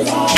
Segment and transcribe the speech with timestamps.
[0.00, 0.29] Et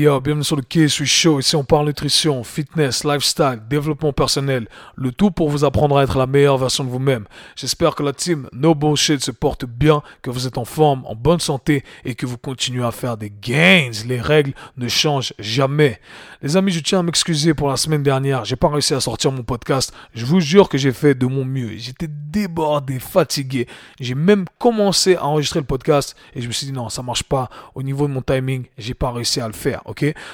[0.00, 1.40] yo, bienvenue sur le K-Sui Show.
[1.40, 4.66] Ici, on parle nutrition, fitness, lifestyle, développement personnel.
[4.96, 7.26] Le tout pour vous apprendre à être la meilleure version de vous-même.
[7.54, 11.14] J'espère que la team No Bullshit se porte bien, que vous êtes en forme, en
[11.14, 13.90] bonne santé et que vous continuez à faire des gains.
[14.06, 16.00] Les règles ne changent jamais.
[16.40, 18.46] Les amis, je tiens à m'excuser pour la semaine dernière.
[18.46, 19.92] J'ai pas réussi à sortir mon podcast.
[20.14, 21.76] Je vous jure que j'ai fait de mon mieux.
[21.76, 23.66] J'étais débordé, fatigué.
[24.00, 27.24] J'ai même commencé à enregistrer le podcast et je me suis dit non, ça marche
[27.24, 27.50] pas.
[27.74, 29.82] Au niveau de mon timing, j'ai pas réussi à le faire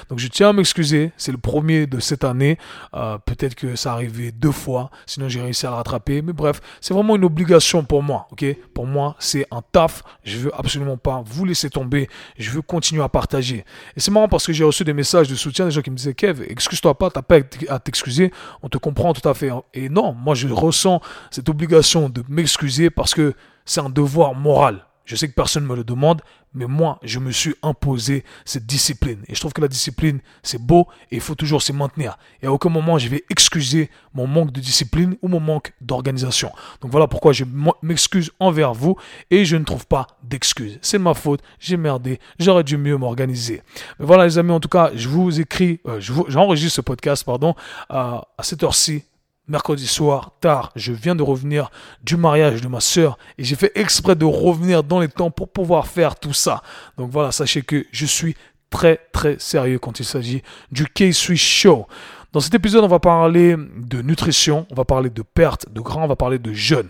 [0.09, 2.57] Donc je tiens à m'excuser, c'est le premier de cette année.
[2.93, 6.21] Euh, peut-être que ça arrivé deux fois, sinon j'ai réussi à le rattraper.
[6.21, 8.27] Mais bref, c'est vraiment une obligation pour moi,
[8.73, 10.03] Pour moi, c'est un taf.
[10.23, 12.09] Je veux absolument pas vous laisser tomber.
[12.37, 13.65] Je veux continuer à partager.
[13.95, 15.95] Et c'est marrant parce que j'ai reçu des messages de soutien, des gens qui me
[15.95, 17.37] disaient Kev, excuse-toi pas, t'as pas
[17.69, 18.31] à t'excuser.
[18.61, 19.49] On te comprend tout à fait.
[19.73, 21.01] Et non, moi je ressens
[21.31, 23.33] cette obligation de m'excuser parce que
[23.65, 24.85] c'est un devoir moral.
[25.05, 26.21] Je sais que personne ne me le demande,
[26.57, 29.19] mais moi, je me suis imposé cette discipline.
[29.27, 32.17] Et je trouve que la discipline, c'est beau et il faut toujours se maintenir.
[32.41, 36.51] Et à aucun moment, je vais excuser mon manque de discipline ou mon manque d'organisation.
[36.81, 37.45] Donc voilà pourquoi je
[37.81, 38.95] m'excuse envers vous
[39.29, 40.79] et je ne trouve pas d'excuses.
[40.81, 43.61] C'est ma faute, j'ai merdé, j'aurais dû mieux m'organiser.
[43.99, 47.53] Mais voilà les amis, en tout cas, je vous écris, euh, j'enregistre ce podcast, pardon,
[47.89, 49.03] à cette heure-ci
[49.47, 51.71] mercredi soir, tard, je viens de revenir
[52.03, 55.49] du mariage de ma soeur et j'ai fait exprès de revenir dans les temps pour
[55.49, 56.61] pouvoir faire tout ça.
[56.97, 58.35] Donc voilà, sachez que je suis
[58.69, 61.87] très très sérieux quand il s'agit du K-Swiss Show.
[62.33, 66.01] Dans cet épisode, on va parler de nutrition, on va parler de perte de gras,
[66.01, 66.89] on va parler de jeûne.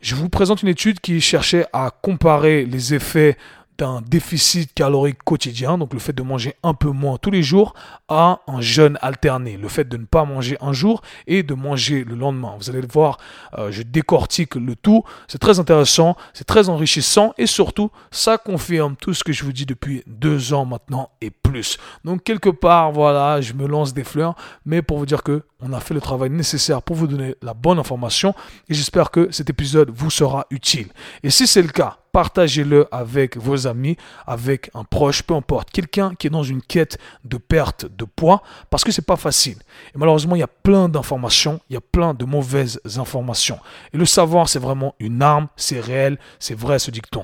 [0.00, 3.36] Je vous présente une étude qui cherchait à comparer les effets
[3.78, 7.74] d'un déficit calorique quotidien, donc le fait de manger un peu moins tous les jours,
[8.08, 12.04] à un jeûne alterné, le fait de ne pas manger un jour et de manger
[12.04, 12.54] le lendemain.
[12.58, 13.18] Vous allez le voir,
[13.58, 18.96] euh, je décortique le tout, c'est très intéressant, c'est très enrichissant et surtout, ça confirme
[18.96, 21.78] tout ce que je vous dis depuis deux ans maintenant et plus.
[22.04, 24.34] Donc quelque part, voilà, je me lance des fleurs,
[24.64, 27.54] mais pour vous dire que on a fait le travail nécessaire pour vous donner la
[27.54, 28.34] bonne information
[28.68, 30.88] et j'espère que cet épisode vous sera utile.
[31.22, 36.14] Et si c'est le cas, partagez-le avec vos amis, avec un proche, peu importe, quelqu'un
[36.14, 36.96] qui est dans une quête
[37.26, 39.58] de perte de poids, parce que c'est pas facile.
[39.94, 43.58] Et malheureusement, il y a plein d'informations, il y a plein de mauvaises informations.
[43.92, 47.22] Et le savoir, c'est vraiment une arme, c'est réel, c'est vrai ce dicton.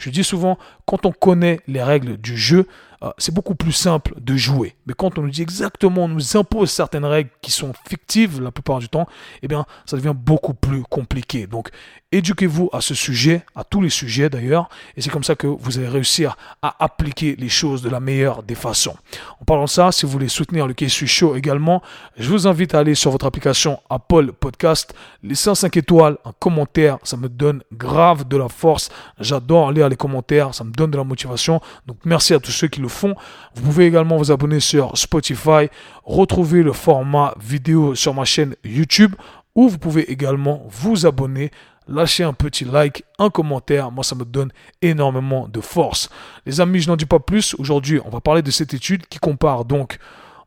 [0.00, 2.66] Je dis souvent, quand on connaît les règles du jeu,
[3.04, 4.76] euh, c'est beaucoup plus simple de jouer.
[4.86, 8.50] Mais quand on nous dit exactement, on nous impose certaines règles qui sont fictives la
[8.50, 9.06] plupart du temps,
[9.42, 11.46] eh bien, ça devient beaucoup plus compliqué.
[11.46, 11.70] Donc,
[12.12, 15.78] éduquez-vous à ce sujet, à tous les sujets d'ailleurs, et c'est comme ça que vous
[15.78, 18.96] allez réussir à appliquer les choses de la meilleure des façons.
[19.40, 21.82] En parlant de ça, si vous voulez soutenir le K-Suis Show également,
[22.16, 26.32] je vous invite à aller sur votre application Apple Podcast, laisser un 5 étoiles, un
[26.38, 28.90] commentaire, ça me donne grave de la force.
[29.18, 31.60] J'adore lire les commentaires, ça me donne de la motivation.
[31.86, 33.14] Donc merci à tous ceux qui le fond.
[33.54, 35.68] Vous pouvez également vous abonner sur Spotify,
[36.04, 39.14] retrouver le format vidéo sur ma chaîne YouTube
[39.54, 41.50] ou vous pouvez également vous abonner
[41.86, 43.90] lâcher un petit like, un commentaire.
[43.90, 44.50] Moi, ça me donne
[44.82, 46.08] énormément de force.
[46.46, 47.54] Les amis, je n'en dis pas plus.
[47.58, 49.98] Aujourd'hui, on va parler de cette étude qui compare donc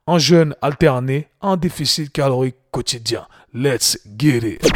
[0.07, 3.27] un jeûne alterné à un déficit calorique quotidien.
[3.53, 4.67] Let's get it.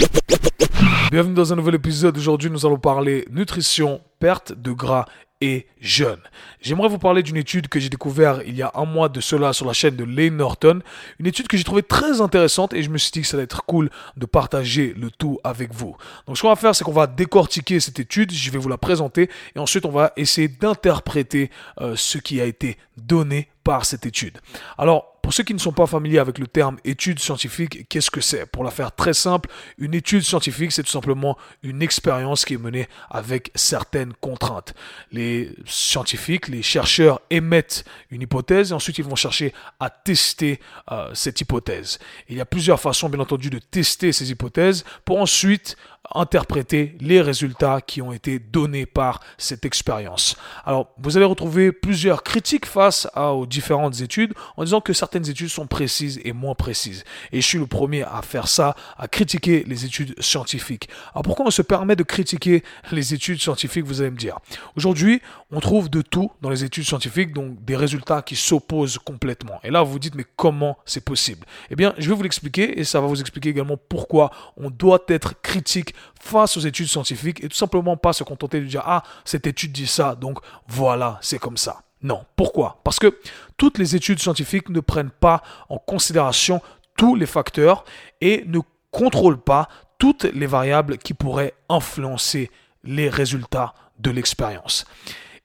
[1.11, 2.17] Bienvenue dans un nouvel épisode.
[2.17, 5.05] Aujourd'hui, nous allons parler nutrition, perte de gras
[5.41, 6.19] et jeune.
[6.61, 9.51] J'aimerais vous parler d'une étude que j'ai découverte il y a un mois de cela
[9.51, 10.81] sur la chaîne de Lane Norton.
[11.19, 13.45] Une étude que j'ai trouvée très intéressante et je me suis dit que ça allait
[13.45, 15.97] être cool de partager le tout avec vous.
[16.27, 18.77] Donc ce qu'on va faire, c'est qu'on va décortiquer cette étude, je vais vous la
[18.77, 21.49] présenter et ensuite on va essayer d'interpréter
[21.81, 24.39] euh, ce qui a été donné par cette étude.
[24.77, 28.21] Alors, pour ceux qui ne sont pas familiers avec le terme étude scientifique, qu'est-ce que
[28.21, 28.45] c'est?
[28.45, 32.57] Pour la faire très simple, une étude scientifique, c'est tout simplement une expérience qui est
[32.57, 34.73] menée avec certaines contraintes.
[35.11, 40.59] Les scientifiques, les chercheurs émettent une hypothèse et ensuite ils vont chercher à tester
[40.91, 41.99] euh, cette hypothèse.
[42.29, 45.77] il y a plusieurs façons, bien entendu, de tester ces hypothèses pour ensuite
[46.15, 50.35] interpréter les résultats qui ont été donnés par cette expérience.
[50.65, 55.49] Alors, vous allez retrouver plusieurs critiques face aux différentes études en disant que certaines études
[55.49, 57.03] sont précises et moins précises.
[57.33, 60.87] Et je suis le premier à faire ça, à critiquer les études scientifiques.
[61.13, 62.63] Alors, pourquoi on se permet de critiquer
[62.93, 64.39] les études scientifiques, vous allez me dire?
[64.77, 65.21] Aujourd'hui,
[65.51, 69.59] on trouve de tout dans les études scientifiques, donc des résultats qui s'opposent complètement.
[69.65, 71.45] Et là, vous vous dites, mais comment c'est possible?
[71.69, 75.03] Eh bien, je vais vous l'expliquer et ça va vous expliquer également pourquoi on doit
[75.09, 79.03] être critique face aux études scientifiques et tout simplement pas se contenter de dire ah
[79.25, 81.81] cette étude dit ça donc voilà c'est comme ça.
[82.03, 82.25] Non.
[82.35, 82.79] Pourquoi?
[82.83, 83.17] Parce que
[83.57, 86.61] toutes les études scientifiques ne prennent pas en considération
[86.97, 87.85] tous les facteurs
[88.21, 88.59] et ne
[88.91, 92.49] contrôle pas toutes les variables qui pourraient influencer
[92.83, 94.85] les résultats de l'expérience.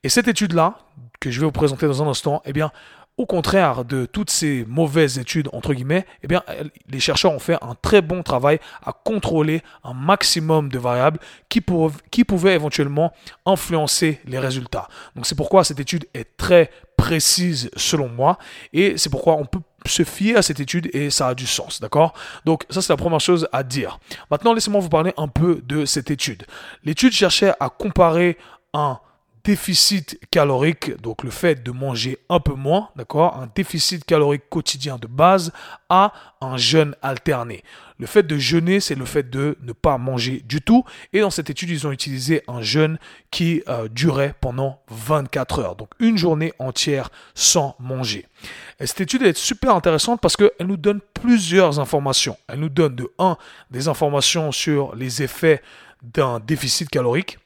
[0.03, 0.79] Et cette étude-là,
[1.21, 2.73] que je vais vous présenter dans un instant, eh bien,
[3.19, 6.43] au contraire de toutes ces mauvaises études, entre guillemets, eh bien,
[6.91, 11.19] les chercheurs ont fait un très bon travail à contrôler un maximum de variables
[11.49, 13.13] qui, pouvaient éventuellement
[13.47, 14.89] influencer les résultats.
[15.15, 18.39] Donc c'est pourquoi cette étude est très précise selon moi
[18.73, 21.81] et c'est pourquoi on peut se fier à cette étude et ça a du sens,
[21.81, 22.13] d'accord?
[22.45, 23.99] Donc ça c'est la première chose à dire.
[24.31, 26.45] Maintenant laissez-moi vous parler un peu de cette étude.
[26.85, 28.37] L'étude cherchait à comparer
[28.75, 28.99] un
[29.47, 34.99] déficit calorique, donc le fait de manger un peu moins, d'accord, un déficit calorique quotidien
[34.99, 35.53] de base
[35.89, 37.63] à un jeûne alterné.
[38.01, 40.85] Le fait de jeûner, c'est le fait de ne pas manger du tout.
[41.13, 42.99] Et dans cette étude, ils ont utilisé un jeûne
[43.31, 48.27] qui euh, durait pendant 24 heures, donc une journée entière sans manger.
[48.81, 52.37] Et cette étude est super intéressante parce qu'elle nous donne plusieurs informations.
[52.49, 53.37] Elle nous donne de 1
[53.71, 55.63] des informations sur les effets
[56.03, 57.39] d'un déficit calorique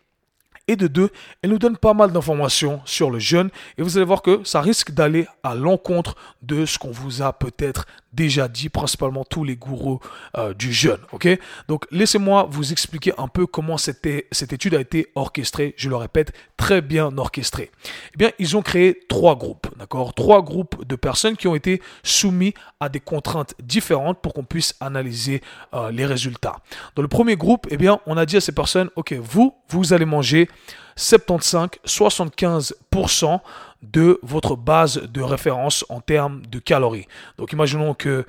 [0.71, 1.11] et de deux,
[1.43, 4.61] elle nous donne pas mal d'informations sur le jeûne et vous allez voir que ça
[4.61, 9.57] risque d'aller à l'encontre de ce qu'on vous a peut-être déjà dit, principalement tous les
[9.57, 10.01] gourous
[10.37, 10.99] euh, du jeûne.
[11.13, 11.29] Ok?
[11.69, 15.75] Donc laissez-moi vous expliquer un peu comment cette, étude a été orchestrée.
[15.77, 17.71] Je le répète, très bien orchestrée.
[18.15, 20.15] Eh bien, ils ont créé trois groupes, d'accord?
[20.15, 24.75] Trois groupes de personnes qui ont été soumis à des contraintes différentes pour qu'on puisse
[24.81, 25.41] analyser
[25.75, 26.57] euh, les résultats.
[26.97, 29.93] Dans le premier groupe, eh bien, on a dit à ces personnes, ok, vous, vous
[29.93, 30.49] allez manger
[30.97, 33.41] 75-75%
[33.83, 37.07] de votre base de référence en termes de calories.
[37.39, 38.25] Donc imaginons que euh,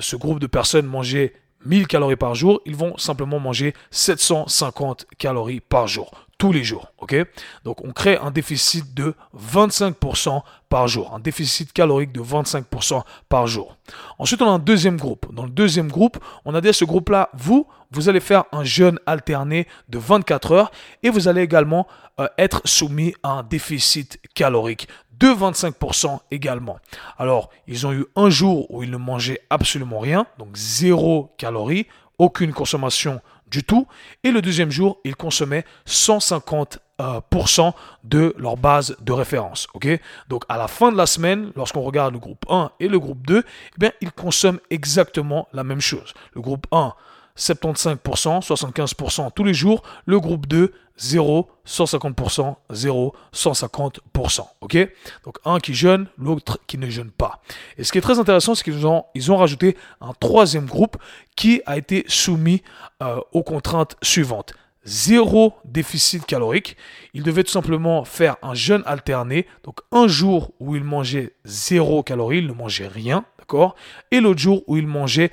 [0.00, 1.34] ce groupe de personnes mangeait
[1.64, 6.92] 1000 calories par jour, ils vont simplement manger 750 calories par jour, tous les jours.
[6.98, 7.16] ok?
[7.64, 13.46] Donc on crée un déficit de 25% par jour, un déficit calorique de 25% par
[13.46, 13.76] jour.
[14.18, 15.32] Ensuite, on a un deuxième groupe.
[15.32, 18.64] Dans le deuxième groupe, on a dit à ce groupe-là, vous, vous allez faire un
[18.64, 20.70] jeûne alterné de 24 heures
[21.02, 21.86] et vous allez également
[22.20, 24.88] euh, être soumis à un déficit calorique
[25.18, 26.78] de 25% également.
[27.18, 31.86] Alors, ils ont eu un jour où ils ne mangeaient absolument rien, donc zéro calories,
[32.18, 33.86] aucune consommation du tout.
[34.24, 37.70] Et le deuxième jour, ils consommaient 150% euh,
[38.04, 39.68] de leur base de référence.
[39.74, 39.88] ok?
[40.28, 43.26] Donc à la fin de la semaine, lorsqu'on regarde le groupe 1 et le groupe
[43.26, 43.42] 2,
[43.82, 46.14] eh ils consomment exactement la même chose.
[46.34, 46.94] Le groupe 1,
[47.36, 49.82] 75%, 75% tous les jours.
[50.06, 54.40] Le groupe 2, 0, 150%, 0, 150%.
[54.60, 54.88] Ok?
[55.24, 57.42] Donc un qui jeûne, l'autre qui ne jeûne pas.
[57.76, 60.96] Et ce qui est très intéressant, c'est qu'ils ont, ils rajouté un troisième groupe
[61.36, 62.62] qui a été soumis
[63.02, 64.54] euh, aux contraintes suivantes.
[64.86, 66.76] Zéro déficit calorique.
[67.12, 69.46] Il devait tout simplement faire un jeûne alterné.
[69.64, 73.74] Donc un jour où il mangeait zéro calories, il ne mangeait rien, d'accord?
[74.12, 75.32] Et l'autre jour où il mangeait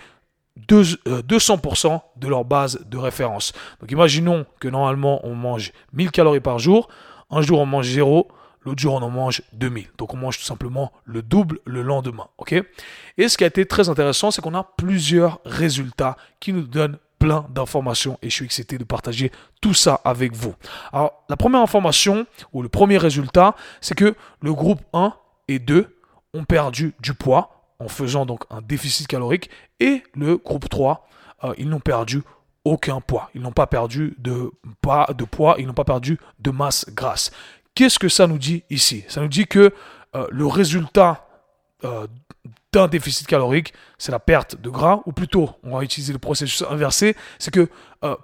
[0.59, 3.53] 200% euh, de leur base de référence.
[3.81, 6.88] Donc imaginons que normalement on mange 1000 calories par jour,
[7.31, 8.27] un jour on mange 0,
[8.63, 9.88] l'autre jour on en mange 2000.
[9.97, 12.27] Donc on mange tout simplement le double le lendemain.
[13.17, 16.97] et ce qui a été très intéressant, c'est qu'on a plusieurs résultats qui nous donnent
[17.19, 20.55] plein d'informations et je suis excité de partager tout ça avec vous.
[20.91, 25.13] Alors la première information ou le premier résultat, c'est que le groupe 1
[25.47, 25.97] et 2
[26.33, 29.49] ont perdu du poids en faisant donc un déficit calorique.
[29.79, 31.07] Et le groupe 3,
[31.43, 32.21] euh, ils n'ont perdu
[32.65, 33.29] aucun poids.
[33.36, 37.31] Ils n'ont pas perdu de, pas de poids, ils n'ont pas perdu de masse grasse.
[37.75, 39.03] Qu'est-ce que ça nous dit ici?
[39.07, 39.74] Ça nous dit que
[40.15, 41.27] euh, le résultat
[41.83, 42.07] euh,
[42.74, 46.63] d'un déficit calorique, c'est la perte de gras, ou plutôt, on va utiliser le processus
[46.70, 47.70] inversé, c'est que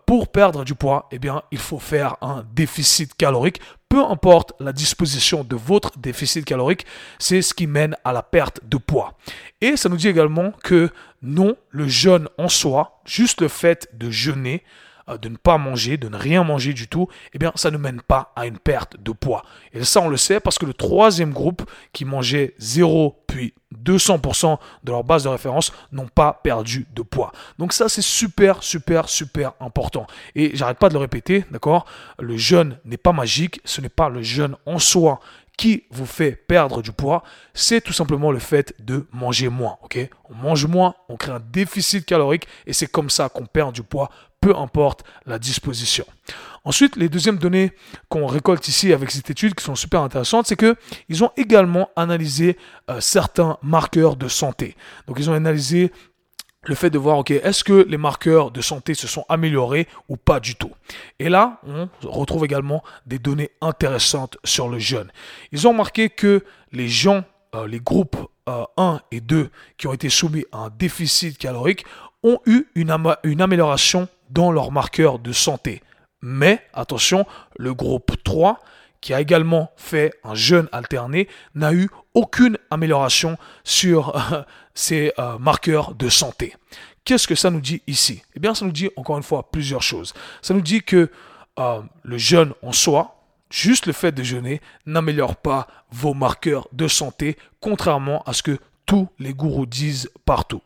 [0.06, 4.72] pour perdre du poids, eh bien, il faut faire un déficit calorique peu importe la
[4.72, 6.86] disposition de votre déficit calorique,
[7.18, 9.18] c'est ce qui mène à la perte de poids.
[9.62, 10.92] Et ça nous dit également que
[11.24, 14.66] non, le jeûne en soi, juste le fait de jeûner, euh,
[15.18, 18.02] de ne pas manger, de ne rien manger du tout, eh bien, ça ne mène
[18.02, 19.44] pas à une perte de poids.
[19.74, 23.54] Et ça, on le sait parce que le troisième groupe qui mangeait 0 puis
[23.86, 27.32] 200% de leur base de référence n'ont pas perdu de poids.
[27.60, 30.08] Donc ça, c'est super, super, super important.
[30.36, 31.86] Et j'arrête pas de le répéter, d'accord?
[32.20, 35.20] Le jeûne n'est pas magique, ce n'est pas le jeûne en soi
[35.60, 37.22] qui vous fait perdre du poids,
[37.54, 39.78] c'est tout simplement le fait de manger moins.
[39.82, 40.00] ok?
[40.30, 43.84] On mange moins, on crée un déficit calorique et c'est comme ça qu'on perd du
[43.84, 46.06] poids, peu importe la disposition.
[46.64, 47.74] Ensuite, les deuxièmes données
[48.08, 50.78] qu'on récolte ici avec cette étude qui sont super intéressantes, c'est que
[51.10, 52.56] ils ont également analysé
[52.90, 54.78] euh, certains marqueurs de santé.
[55.08, 55.92] Donc ils ont analysé
[56.64, 60.18] le fait de voir, ok, est-ce que les marqueurs de santé se sont améliorés ou
[60.18, 60.72] pas du tout?
[61.20, 65.10] Et là, on retrouve également des données intéressantes sur le jeûne.
[65.52, 67.24] Ils ont marqué que les gens,
[67.56, 68.18] euh, les groupes
[68.78, 71.86] 1 et 2 qui ont été soumis à un déficit calorique
[72.24, 75.82] ont eu une, amélioration dans leur marqueur de santé.
[76.22, 77.26] Mais attention,
[77.58, 78.60] le groupe 3
[79.02, 84.44] qui a également fait un jeûne alterné, n'a eu aucune amélioration sur euh,
[84.80, 86.56] ses euh, marqueurs de santé.
[87.04, 88.24] Qu'est-ce que ça nous dit ici?
[88.36, 90.14] Eh bien, ça nous dit encore une fois plusieurs choses.
[90.42, 91.12] Ça nous dit que
[91.60, 93.16] euh, le jeûne en soi,
[93.50, 98.58] juste le fait de jeûner, n'améliore pas vos marqueurs de santé, contrairement à ce que
[98.86, 100.62] tous les gourous disent partout,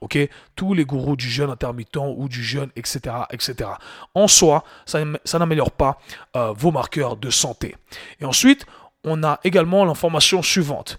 [0.56, 3.72] Tous les gourous du jeûne intermittent ou du jeûne, etc., etc.
[4.14, 5.04] En soi, ça,
[5.40, 6.00] n'améliore pas
[6.36, 7.76] euh, vos marqueurs de santé.
[8.22, 8.66] Et ensuite,
[9.04, 10.98] on a également l'information suivante.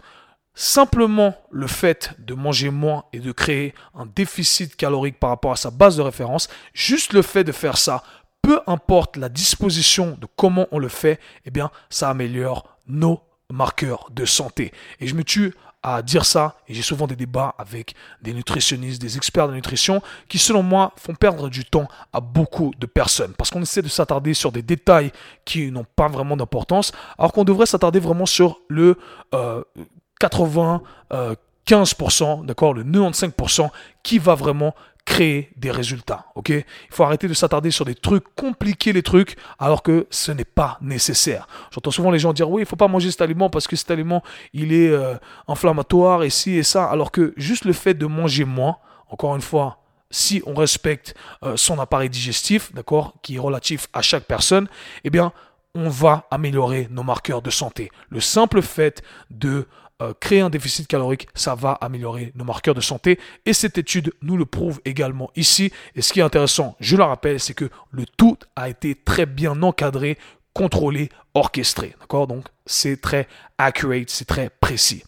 [0.55, 5.57] Simplement le fait de manger moins et de créer un déficit calorique par rapport à
[5.57, 8.05] sa base de référence, juste le fait de faire ça,
[8.41, 13.21] peu importe la disposition de comment on le fait, eh bien, ça améliore nos
[13.51, 14.73] marqueurs de santé.
[15.01, 19.03] Et je me tue à dire ça, et j'ai souvent des débats avec des nutritionnistes,
[19.03, 23.35] des experts de nutrition, qui selon moi font perdre du temps à beaucoup de personnes,
[23.37, 25.13] parce qu'on essaie de s'attarder sur des détails
[25.45, 28.95] qui n'ont pas vraiment d'importance, alors qu'on devrait s'attarder vraiment sur le
[29.33, 29.65] 80, euh,
[30.21, 30.81] 15%,
[31.13, 33.71] euh, d'accord, le 95%
[34.03, 36.27] qui va vraiment créer des résultats.
[36.35, 36.49] Ok?
[36.49, 40.45] Il faut arrêter de s'attarder sur des trucs, compliquer les trucs, alors que ce n'est
[40.45, 41.47] pas nécessaire.
[41.71, 43.91] J'entends souvent les gens dire oui, il faut pas manger cet aliment parce que cet
[43.91, 45.15] aliment il est euh,
[45.47, 48.79] inflammatoire et ci et ça, alors que juste le fait de manger moins,
[49.11, 49.79] encore une fois,
[50.11, 54.69] si on respecte euh, son appareil digestif, d'accord, qui est relatif à chaque personne,
[55.03, 55.33] eh bien,
[55.75, 57.91] on va améliorer nos marqueurs de santé.
[58.09, 59.67] Le simple fait de
[60.03, 63.21] euh, créer un déficit calorique, ça va améliorer nos marqueurs de santé.
[63.47, 65.73] Et cette étude nous le prouve également ici.
[65.95, 69.25] Et ce qui est intéressant, je le rappelle, c'est que le tout a été très
[69.25, 70.19] bien encadré,
[70.53, 71.95] contrôlé, orchestré.
[72.01, 72.27] D'accord?
[72.27, 75.05] Donc c'est très accurate, c'est très précis.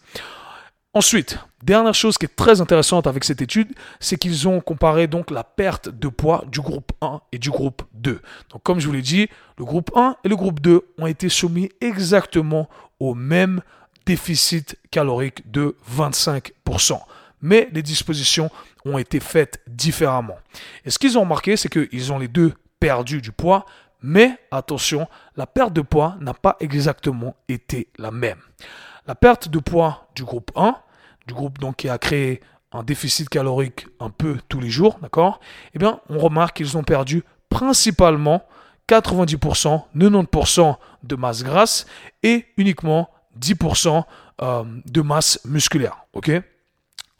[0.93, 5.31] Ensuite, dernière chose qui est très intéressante avec cette étude, c'est qu'ils ont comparé donc
[5.31, 8.21] la perte de poids du groupe 1 et du groupe 2.
[8.51, 9.27] Donc comme je vous l'ai dit,
[9.57, 13.61] le groupe 1 et le groupe 2 ont été soumis exactement au même
[14.07, 16.99] déficit calorique de 25%.
[17.41, 18.49] Mais les dispositions
[18.85, 20.37] ont été faites différemment.
[20.85, 23.65] Et ce qu'ils ont remarqué, c'est qu'ils ont les deux perdu du poids,
[24.01, 28.39] mais attention, la perte de poids n'a pas exactement été la même.
[29.07, 30.75] La perte de poids du groupe 1,
[31.27, 35.41] du groupe donc qui a créé un déficit calorique un peu tous les jours, d'accord
[35.73, 38.43] Eh bien, on remarque qu'ils ont perdu principalement
[38.87, 41.85] 90%, 90% de masse grasse
[42.23, 44.03] et uniquement 10%
[44.41, 46.05] euh, de masse musculaire.
[46.13, 46.31] OK?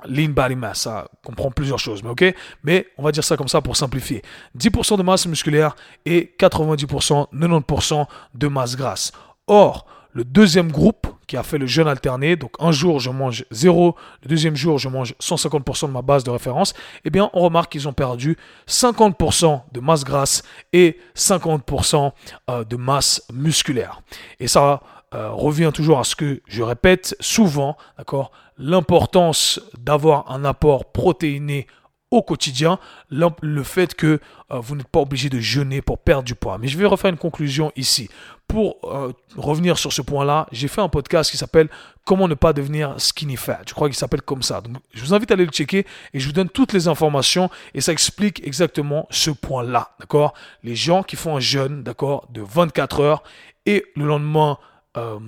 [0.05, 2.35] Lean body mass, ça comprend plusieurs choses, mais ok?
[2.63, 4.21] Mais on va dire ça comme ça pour simplifier.
[4.55, 8.05] 10% de masse musculaire et 90%, 90%
[8.35, 9.11] de masse grasse.
[9.47, 13.45] Or, le deuxième groupe qui a fait le jeûne alterné, donc un jour je mange
[13.51, 16.73] 0, le deuxième jour je mange 150% de ma base de référence,
[17.05, 20.43] eh bien on remarque qu'ils ont perdu 50% de masse grasse
[20.73, 22.11] et 50%
[22.49, 24.01] euh, de masse musculaire.
[24.39, 24.81] Et ça
[25.13, 31.67] euh, revient toujours à ce que je répète souvent, d'accord L'importance d'avoir un apport protéiné
[32.09, 34.19] au quotidien, le fait que
[34.51, 36.57] euh, vous n'êtes pas obligé de jeûner pour perdre du poids.
[36.57, 38.09] Mais je vais refaire une conclusion ici.
[38.47, 41.69] Pour euh, revenir sur ce point-là, j'ai fait un podcast qui s'appelle
[42.05, 43.59] Comment ne pas devenir skinny fat.
[43.67, 44.61] Je crois qu'il s'appelle comme ça.
[44.61, 47.49] Donc, je vous invite à aller le checker et je vous donne toutes les informations
[47.73, 49.91] et ça explique exactement ce point-là.
[49.99, 50.33] D'accord
[50.63, 53.23] Les gens qui font un jeûne, d'accord, de 24 heures
[53.65, 54.57] et le lendemain
[54.97, 55.19] euh,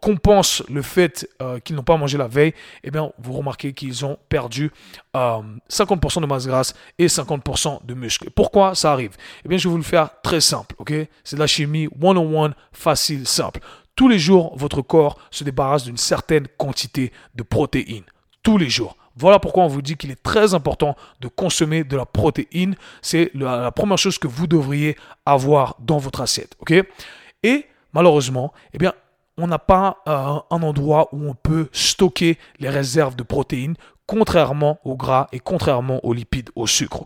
[0.00, 2.54] compense le fait euh, qu'ils n'ont pas mangé la veille,
[2.84, 4.70] eh bien, vous remarquez qu'ils ont perdu
[5.14, 8.30] 50% euh, de masse grasse et 50% de muscle.
[8.30, 9.16] Pourquoi ça arrive?
[9.44, 10.76] Eh bien, je vais vous le faire très simple,
[11.24, 13.60] C'est de la chimie one-on-one, facile, simple.
[13.96, 18.04] Tous les jours, votre corps se débarrasse d'une certaine quantité de protéines.
[18.42, 18.96] Tous les jours.
[19.16, 22.76] Voilà pourquoi on vous dit qu'il est très important de consommer de la protéine.
[23.02, 26.56] C'est la, première chose que vous devriez avoir dans votre assiette.
[27.42, 28.78] Et malheureusement, eh
[29.38, 34.78] on n'a pas euh, un endroit où on peut stocker les réserves de protéines, contrairement
[34.84, 37.04] au gras et contrairement aux lipides, au sucre.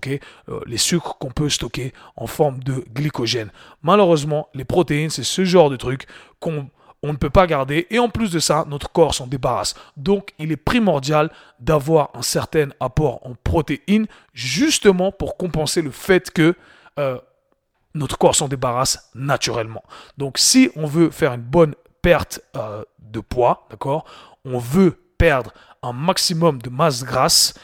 [0.49, 3.53] euh, les sucres qu'on peut stocker en forme de glycogène.
[3.83, 6.07] Malheureusement, les protéines, c'est ce genre de truc
[6.41, 6.69] qu'on
[7.03, 9.75] on ne peut pas garder et en plus de ça, notre corps s'en débarrasse.
[9.97, 16.31] Donc, il est primordial d'avoir un certain apport en protéines justement pour compenser le fait
[16.31, 16.55] que
[16.99, 17.19] euh,
[17.97, 19.83] notre corps s'en débarrasse naturellement.
[20.19, 24.05] Donc si on veut faire une bonne perte euh, de poids, d'accord,
[24.45, 27.55] on veut perdre un maximum de masse grasse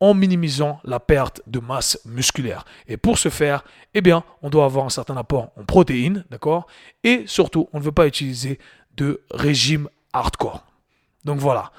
[0.00, 2.64] en minimisant la perte de masse musculaire.
[2.88, 6.66] Et pour ce faire, eh bien, on doit avoir un certain apport en protéines, d'accord
[7.04, 8.58] Et surtout, on ne veut pas utiliser
[8.96, 10.64] de régime hardcore.
[11.24, 11.70] Donc voilà.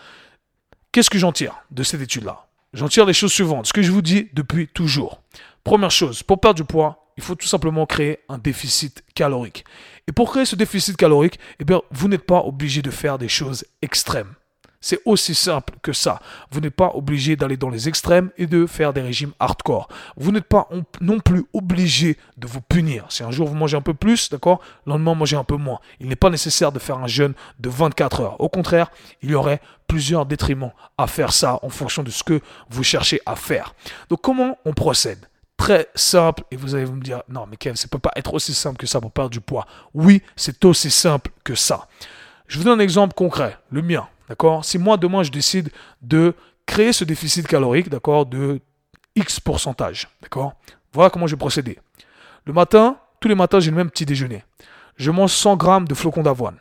[0.91, 2.45] qu'est-ce que j'en tire de cette étude-là?
[2.73, 5.21] J'en tire les choses suivantes, ce que je vous dis depuis toujours.
[5.63, 9.65] Première chose, pour perdre du poids, il faut tout simplement créer un déficit calorique.
[10.07, 13.29] Et pour créer ce déficit calorique, eh bien, vous n'êtes pas obligé de faire des
[13.29, 14.33] choses extrêmes.
[14.83, 16.19] C'est aussi simple que ça.
[16.49, 19.87] Vous n'êtes pas obligé d'aller dans les extrêmes et de faire des régimes hardcore.
[20.17, 20.67] Vous n'êtes pas
[20.99, 23.05] non plus obligé de vous punir.
[23.09, 25.79] Si un jour vous mangez un peu plus, d'accord, le lendemain mangez un peu moins.
[25.99, 28.41] Il n'est pas nécessaire de faire un jeûne de 24 heures.
[28.41, 28.89] Au contraire,
[29.21, 33.21] il y aurait plusieurs détriments à faire ça en fonction de ce que vous cherchez
[33.27, 33.75] à faire.
[34.09, 35.27] Donc comment on procède?
[35.61, 38.51] Très simple et vous allez me dire non mais Kev, ça peut pas être aussi
[38.51, 39.67] simple que ça pour perdre du poids.
[39.93, 41.87] Oui, c'est aussi simple que ça.
[42.47, 44.07] Je vous donne un exemple concret, le mien.
[44.27, 44.65] D'accord?
[44.65, 45.69] Si moi, demain, je décide
[46.01, 46.33] de
[46.65, 48.59] créer ce déficit calorique, d'accord, de
[49.15, 50.55] X pourcentage, d'accord?
[50.93, 51.77] Voilà comment je vais procéder.
[52.45, 54.43] Le matin, tous les matins, j'ai le même petit déjeuner.
[54.95, 56.57] Je mange 100 grammes de flocons d'avoine.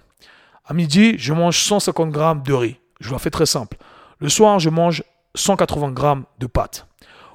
[0.66, 2.76] À midi, je mange 150 grammes de riz.
[3.00, 3.78] Je la fais très simple.
[4.18, 5.02] Le soir, je mange
[5.36, 6.86] 180 grammes de pâtes.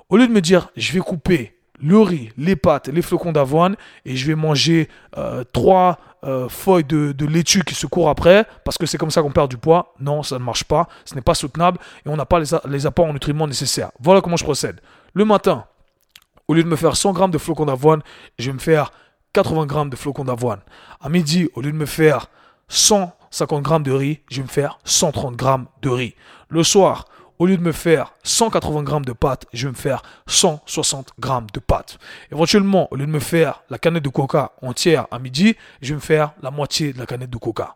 [0.09, 3.75] Au lieu de me dire, je vais couper le riz, les pâtes, les flocons d'avoine
[4.05, 8.77] et je vais manger euh, trois euh, feuilles de, laitue qui se courent après parce
[8.77, 9.93] que c'est comme ça qu'on perd du poids.
[9.99, 13.05] Non, ça ne marche pas, ce n'est pas soutenable et on n'a pas les, apports
[13.05, 13.91] en nutriments nécessaires.
[13.99, 14.79] Voilà comment je procède.
[15.13, 15.65] Le matin,
[16.47, 18.01] au lieu de me faire 100 grammes de flocons d'avoine,
[18.39, 18.91] je vais me faire
[19.33, 20.61] 80 grammes de flocons d'avoine.
[21.01, 22.27] À midi, au lieu de me faire
[22.69, 26.15] 150 grammes de riz, je vais me faire 130 grammes de riz.
[26.49, 27.05] Le soir,
[27.39, 31.47] au lieu de me faire 180 grammes de pâtes, je vais me faire 160 grammes
[31.53, 31.97] de pâtes.
[32.31, 35.95] Éventuellement, au lieu de me faire la canette de coca entière à midi, je vais
[35.95, 37.75] me faire la moitié de la canette de coca.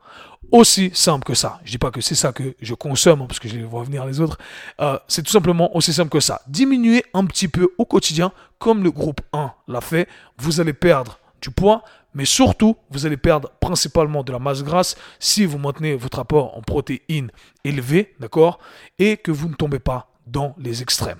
[0.51, 1.59] Aussi simple que ça.
[1.63, 4.05] Je dis pas que c'est ça que je consomme, parce que je vais voir venir
[4.05, 4.37] les autres.
[4.79, 6.41] Euh, c'est tout simplement aussi simple que ça.
[6.47, 10.07] Diminuer un petit peu au quotidien, comme le groupe 1 l'a fait.
[10.37, 14.95] Vous allez perdre du poids, mais surtout, vous allez perdre principalement de la masse grasse
[15.19, 17.31] si vous maintenez votre apport en protéines
[17.63, 18.59] élevé, d'accord
[18.97, 21.19] Et que vous ne tombez pas dans les extrêmes.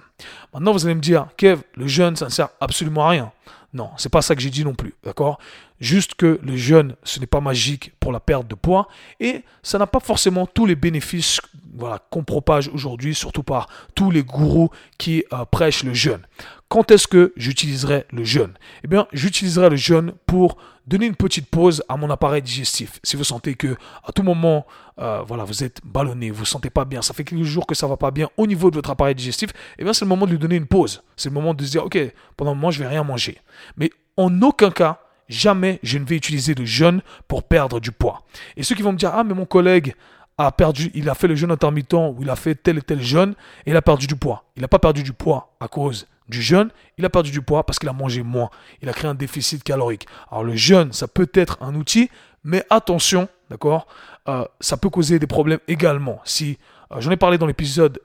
[0.54, 3.32] Maintenant, vous allez me dire, Kev, le jeûne, ça ne sert absolument à rien.
[3.74, 5.40] Non, c'est pas ça que j'ai dit non plus, d'accord
[5.80, 8.88] Juste que le jeûne, ce n'est pas magique pour la perte de poids
[9.20, 11.40] et ça n'a pas forcément tous les bénéfices
[11.74, 16.22] voilà, qu'on propage aujourd'hui, surtout par tous les gourous qui euh, prêchent le jeûne.
[16.68, 18.54] Quand est-ce que j'utiliserai le jeûne?
[18.84, 23.00] Eh bien, j'utiliserai le jeûne pour donner une petite pause à mon appareil digestif.
[23.04, 24.66] Si vous sentez que à tout moment,
[25.00, 27.76] euh, voilà, vous êtes ballonné, vous ne sentez pas bien, ça fait quelques jours que
[27.76, 30.26] ça va pas bien au niveau de votre appareil digestif, eh bien, c'est le moment
[30.26, 31.04] de lui donner une pause.
[31.16, 31.98] C'est le moment de se dire, ok,
[32.36, 33.38] pendant un moment, je vais rien manger.
[33.78, 38.24] Mais en aucun cas, jamais je ne vais utiliser le jeûne pour perdre du poids.
[38.58, 39.96] Et ceux qui vont me dire, ah, mais mon collègue
[40.38, 43.02] a perdu, il a fait le jeûne intermittent ou il a fait tel et tel
[43.02, 44.46] jeûne et il a perdu du poids.
[44.56, 47.66] Il n'a pas perdu du poids à cause du jeûne, il a perdu du poids
[47.66, 48.50] parce qu'il a mangé moins.
[48.82, 50.08] Il a créé un déficit calorique.
[50.32, 52.10] Alors le jeûne, ça peut être un outil,
[52.44, 53.88] mais attention, d'accord,
[54.28, 56.22] euh, ça peut causer des problèmes également.
[56.24, 56.58] Si
[56.92, 58.00] euh, j'en ai parlé dans l'épisode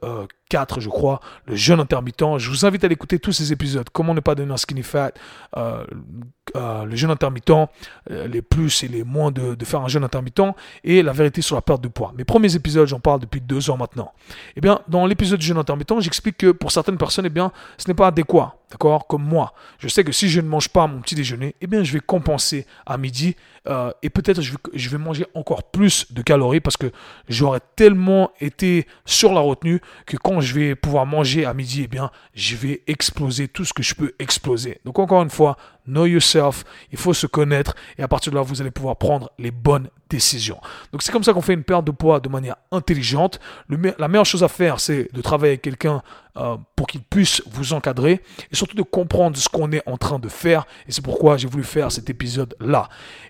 [0.55, 2.39] 4, euh, je crois, le jeûne intermittent.
[2.39, 3.89] Je vous invite à écouter tous ces épisodes.
[3.93, 5.11] Comment ne pas donner skinny fat,
[5.57, 7.69] le jeûne intermittent,
[8.09, 11.63] les plus et les moins de, faire un jeûne intermittent et la vérité sur la
[11.63, 12.13] perte de poids.
[12.17, 14.13] Mes premiers épisodes, j'en parle depuis deux ans maintenant.
[14.57, 17.89] Eh bien, dans l'épisode du jeûne intermittent, j'explique que pour certaines personnes, eh bien, ce
[17.89, 18.57] n'est pas adéquat.
[18.71, 19.55] D'accord Comme moi.
[19.79, 22.01] Je sais que si je ne mange pas mon petit déjeuner, eh bien, je vais
[22.01, 23.37] compenser à midi
[23.69, 26.91] euh, et peut-être je, je vais manger encore plus de calories parce que
[27.29, 31.87] j'aurais tellement été sur la retenue que quand je vais pouvoir manger à midi, eh
[31.87, 34.81] bien, je vais exploser tout ce que je peux exploser.
[34.85, 36.65] Donc, encore une fois, know yourself.
[36.93, 39.89] Il faut se connaître et à partir de là, vous allez pouvoir prendre les bonnes
[40.09, 40.61] décisions.
[40.93, 43.41] Donc, c'est comme ça qu'on fait une perte de poids de manière intelligente.
[43.69, 46.03] la meilleure chose à faire, c'est de travailler avec quelqu'un
[46.37, 50.19] euh, pour qu'il puisse vous encadrer et surtout de comprendre ce qu'on est en train
[50.19, 50.67] de faire.
[50.89, 52.89] Et c'est pourquoi j'ai voulu faire cet épisode-là.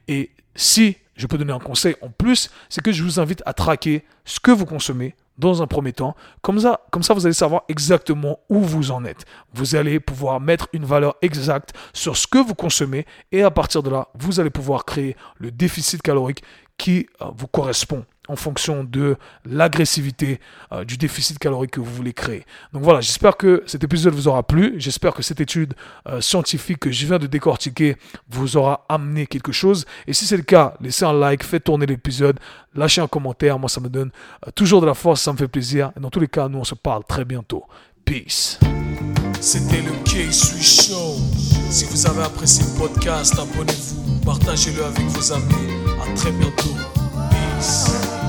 [0.08, 3.52] Et si je peux donner un conseil en plus, c'est que je vous invite à
[3.52, 6.14] traquer ce que vous consommez dans un premier temps.
[6.42, 9.24] Comme ça, comme ça, vous allez savoir exactement où vous en êtes.
[9.52, 13.82] Vous allez pouvoir mettre une valeur exacte sur ce que vous consommez et à partir
[13.82, 16.42] de là, vous allez pouvoir créer le déficit calorique
[16.78, 20.40] qui euh, vous correspond en fonction de l'agressivité
[20.72, 22.44] euh, du déficit calorique que vous voulez créer.
[22.72, 24.74] Donc voilà, j'espère que cet épisode vous aura plu.
[24.78, 25.74] J'espère que cette étude
[26.08, 27.96] euh, scientifique que je viens de décortiquer
[28.28, 29.84] vous aura amené quelque chose.
[30.06, 32.38] Et si c'est le cas, laissez un like, faites tourner l'épisode,
[32.74, 33.58] lâchez un commentaire.
[33.58, 34.10] Moi, ça me donne
[34.46, 35.92] euh, toujours de la force, ça me fait plaisir.
[35.96, 37.64] Et dans tous les cas, nous, on se parle très bientôt.
[38.04, 38.58] Peace.
[39.40, 39.82] C'était
[46.14, 47.03] très bientôt.
[47.64, 48.23] Peace.